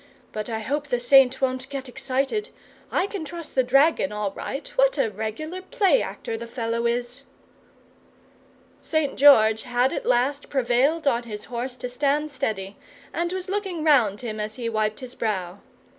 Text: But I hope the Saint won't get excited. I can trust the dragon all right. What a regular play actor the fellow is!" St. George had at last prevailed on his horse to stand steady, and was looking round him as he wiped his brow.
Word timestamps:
But 0.33 0.49
I 0.49 0.61
hope 0.61 0.87
the 0.87 0.99
Saint 0.99 1.39
won't 1.41 1.69
get 1.69 1.87
excited. 1.87 2.49
I 2.91 3.05
can 3.05 3.23
trust 3.23 3.53
the 3.53 3.61
dragon 3.61 4.11
all 4.11 4.31
right. 4.31 4.67
What 4.69 4.97
a 4.97 5.11
regular 5.11 5.61
play 5.61 6.01
actor 6.01 6.35
the 6.37 6.47
fellow 6.47 6.87
is!" 6.87 7.21
St. 8.81 9.15
George 9.15 9.61
had 9.61 9.93
at 9.93 10.07
last 10.07 10.49
prevailed 10.49 11.05
on 11.07 11.21
his 11.21 11.45
horse 11.53 11.77
to 11.77 11.87
stand 11.87 12.31
steady, 12.31 12.77
and 13.13 13.31
was 13.31 13.47
looking 13.47 13.83
round 13.83 14.21
him 14.21 14.39
as 14.39 14.55
he 14.55 14.67
wiped 14.67 15.01
his 15.01 15.13
brow. 15.13 15.59